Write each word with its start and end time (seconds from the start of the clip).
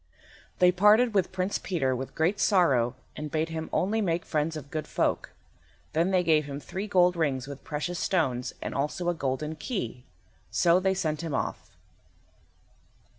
They 0.57 0.71
parted 0.71 1.13
with 1.13 1.31
Prince 1.31 1.59
Peter 1.59 1.95
with 1.95 2.15
great 2.15 2.39
sorrow, 2.39 2.95
and 3.15 3.29
bade 3.29 3.49
him 3.49 3.69
only 3.71 4.01
make 4.01 4.25
friends 4.25 4.57
of 4.57 4.71
good 4.71 4.87
folk. 4.87 5.29
Then 5.93 6.09
they 6.09 6.23
gave 6.23 6.45
him 6.45 6.59
three 6.59 6.87
gold 6.87 7.15
rings 7.15 7.45
with 7.45 7.63
precious 7.63 7.99
stones, 7.99 8.51
and 8.63 8.73
also 8.73 9.09
a 9.09 9.13
golden 9.13 9.53
key. 9.55 10.03
So 10.49 10.79
they 10.79 10.95
sent 10.95 11.21
him 11.21 11.35
off. 11.35 11.69